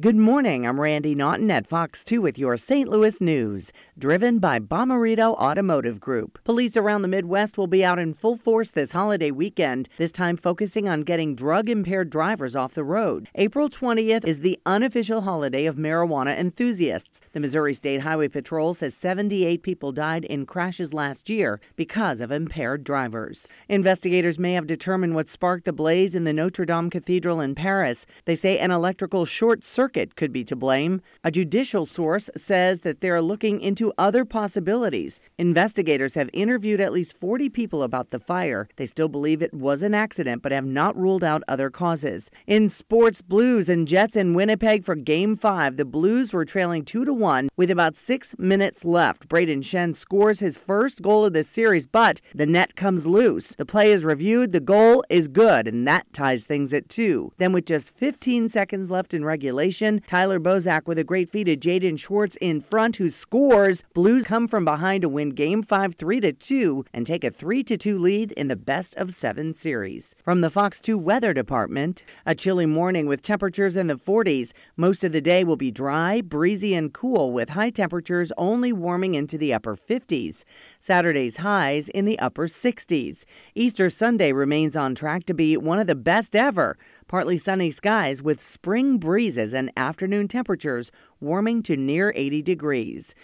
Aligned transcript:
Good 0.00 0.14
morning. 0.14 0.64
I'm 0.64 0.78
Randi 0.78 1.16
Naughton 1.16 1.50
at 1.50 1.66
Fox 1.66 2.04
2 2.04 2.20
with 2.20 2.38
your 2.38 2.56
St. 2.56 2.88
Louis 2.88 3.20
news, 3.20 3.72
driven 3.98 4.38
by 4.38 4.60
Bomarito 4.60 5.34
Automotive 5.34 5.98
Group. 5.98 6.38
Police 6.44 6.76
around 6.76 7.02
the 7.02 7.08
Midwest 7.08 7.58
will 7.58 7.66
be 7.66 7.84
out 7.84 7.98
in 7.98 8.14
full 8.14 8.36
force 8.36 8.70
this 8.70 8.92
holiday 8.92 9.32
weekend, 9.32 9.88
this 9.96 10.12
time 10.12 10.36
focusing 10.36 10.88
on 10.88 11.00
getting 11.00 11.34
drug 11.34 11.68
impaired 11.68 12.10
drivers 12.10 12.54
off 12.54 12.74
the 12.74 12.84
road. 12.84 13.28
April 13.34 13.68
20th 13.68 14.24
is 14.24 14.38
the 14.38 14.60
unofficial 14.64 15.22
holiday 15.22 15.66
of 15.66 15.74
marijuana 15.74 16.38
enthusiasts. 16.38 17.20
The 17.32 17.40
Missouri 17.40 17.74
State 17.74 18.02
Highway 18.02 18.28
Patrol 18.28 18.74
says 18.74 18.94
78 18.94 19.64
people 19.64 19.90
died 19.90 20.24
in 20.26 20.46
crashes 20.46 20.94
last 20.94 21.28
year 21.28 21.60
because 21.74 22.20
of 22.20 22.30
impaired 22.30 22.84
drivers. 22.84 23.48
Investigators 23.68 24.38
may 24.38 24.52
have 24.52 24.68
determined 24.68 25.16
what 25.16 25.28
sparked 25.28 25.64
the 25.64 25.72
blaze 25.72 26.14
in 26.14 26.22
the 26.22 26.32
Notre 26.32 26.64
Dame 26.64 26.88
Cathedral 26.88 27.40
in 27.40 27.56
Paris. 27.56 28.06
They 28.26 28.36
say 28.36 28.58
an 28.58 28.70
electrical 28.70 29.24
short 29.24 29.64
circuit 29.64 29.87
circuit 29.88 30.16
could 30.16 30.34
be 30.34 30.44
to 30.44 30.54
blame. 30.54 31.00
A 31.24 31.30
judicial 31.30 31.86
source 31.86 32.28
says 32.36 32.80
that 32.80 33.00
they're 33.00 33.22
looking 33.22 33.58
into 33.58 33.90
other 33.96 34.26
possibilities. 34.26 35.18
Investigators 35.38 36.12
have 36.12 36.28
interviewed 36.34 36.78
at 36.78 36.92
least 36.92 37.16
40 37.16 37.48
people 37.48 37.82
about 37.82 38.10
the 38.10 38.18
fire. 38.18 38.68
They 38.76 38.84
still 38.84 39.08
believe 39.08 39.40
it 39.40 39.54
was 39.54 39.80
an 39.80 39.94
accident, 39.94 40.42
but 40.42 40.52
have 40.52 40.66
not 40.66 40.94
ruled 40.94 41.24
out 41.24 41.42
other 41.48 41.70
causes. 41.70 42.30
In 42.46 42.68
sports, 42.68 43.22
Blues 43.22 43.70
and 43.70 43.88
Jets 43.88 44.14
in 44.14 44.34
Winnipeg 44.34 44.84
for 44.84 44.94
Game 44.94 45.36
5. 45.36 45.78
The 45.78 45.86
Blues 45.86 46.34
were 46.34 46.44
trailing 46.44 46.84
2 46.84 47.06
to 47.06 47.14
1 47.14 47.48
with 47.56 47.70
about 47.70 47.96
six 47.96 48.34
minutes 48.36 48.84
left. 48.84 49.26
Brayden 49.26 49.62
Schenn 49.62 49.94
scores 49.94 50.40
his 50.40 50.58
first 50.58 51.00
goal 51.00 51.24
of 51.24 51.32
the 51.32 51.44
series, 51.44 51.86
but 51.86 52.20
the 52.34 52.44
net 52.44 52.76
comes 52.76 53.06
loose. 53.06 53.54
The 53.56 53.64
play 53.64 53.90
is 53.90 54.04
reviewed, 54.04 54.52
the 54.52 54.60
goal 54.60 55.02
is 55.08 55.28
good, 55.28 55.66
and 55.66 55.86
that 55.86 56.12
ties 56.12 56.44
things 56.44 56.74
at 56.74 56.90
2. 56.90 57.32
Then, 57.38 57.54
with 57.54 57.64
just 57.64 57.96
15 57.96 58.50
seconds 58.50 58.90
left 58.90 59.14
in 59.14 59.24
regulation, 59.24 59.77
Tyler 59.78 60.40
Bozak 60.40 60.86
with 60.88 60.98
a 60.98 61.04
great 61.04 61.30
feed 61.30 61.48
of 61.48 61.60
Jaden 61.60 61.98
Schwartz 61.98 62.36
in 62.40 62.60
front, 62.60 62.96
who 62.96 63.08
scores. 63.08 63.84
Blues 63.94 64.24
come 64.24 64.48
from 64.48 64.64
behind 64.64 65.02
to 65.02 65.08
win 65.08 65.30
Game 65.30 65.62
5 65.62 65.94
3 65.94 66.20
to 66.20 66.32
2 66.32 66.84
and 66.92 67.06
take 67.06 67.22
a 67.22 67.30
3 67.30 67.62
to 67.62 67.76
2 67.76 67.96
lead 67.96 68.32
in 68.32 68.48
the 68.48 68.56
best 68.56 68.96
of 68.96 69.14
seven 69.14 69.54
series. 69.54 70.16
From 70.24 70.40
the 70.40 70.50
Fox 70.50 70.80
2 70.80 70.98
Weather 70.98 71.32
Department, 71.32 72.02
a 72.26 72.34
chilly 72.34 72.66
morning 72.66 73.06
with 73.06 73.22
temperatures 73.22 73.76
in 73.76 73.86
the 73.86 73.94
40s. 73.94 74.50
Most 74.76 75.04
of 75.04 75.12
the 75.12 75.20
day 75.20 75.44
will 75.44 75.56
be 75.56 75.70
dry, 75.70 76.22
breezy, 76.22 76.74
and 76.74 76.92
cool, 76.92 77.32
with 77.32 77.50
high 77.50 77.70
temperatures 77.70 78.32
only 78.36 78.72
warming 78.72 79.14
into 79.14 79.38
the 79.38 79.54
upper 79.54 79.76
50s. 79.76 80.42
Saturday's 80.80 81.36
highs 81.36 81.88
in 81.90 82.04
the 82.04 82.18
upper 82.18 82.48
60s. 82.48 83.24
Easter 83.54 83.88
Sunday 83.88 84.32
remains 84.32 84.74
on 84.74 84.96
track 84.96 85.24
to 85.26 85.34
be 85.34 85.56
one 85.56 85.78
of 85.78 85.86
the 85.86 85.94
best 85.94 86.34
ever. 86.34 86.76
Partly 87.06 87.38
sunny 87.38 87.70
skies 87.70 88.22
with 88.22 88.42
spring 88.42 88.98
breezes 88.98 89.54
afternoon 89.76 90.28
temperatures 90.28 90.90
warming 91.20 91.62
to 91.64 91.76
near 91.76 92.12
80 92.16 92.42
degrees. 92.42 93.14